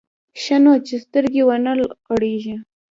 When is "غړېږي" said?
2.07-2.55